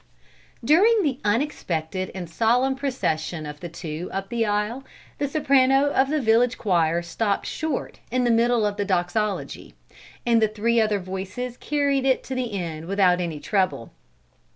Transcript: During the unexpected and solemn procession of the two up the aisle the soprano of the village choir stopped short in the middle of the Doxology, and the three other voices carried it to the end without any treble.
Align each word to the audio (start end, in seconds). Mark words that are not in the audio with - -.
During 0.65 1.03
the 1.03 1.19
unexpected 1.23 2.09
and 2.15 2.27
solemn 2.27 2.73
procession 2.75 3.45
of 3.45 3.59
the 3.59 3.69
two 3.69 4.09
up 4.11 4.29
the 4.29 4.47
aisle 4.47 4.83
the 5.19 5.27
soprano 5.27 5.91
of 5.91 6.09
the 6.09 6.19
village 6.19 6.57
choir 6.57 7.03
stopped 7.03 7.45
short 7.45 7.99
in 8.09 8.23
the 8.23 8.31
middle 8.31 8.65
of 8.65 8.77
the 8.77 8.85
Doxology, 8.93 9.75
and 10.25 10.41
the 10.41 10.47
three 10.47 10.81
other 10.81 10.97
voices 10.97 11.55
carried 11.55 12.03
it 12.03 12.23
to 12.23 12.33
the 12.33 12.51
end 12.59 12.87
without 12.87 13.21
any 13.21 13.39
treble. 13.39 13.91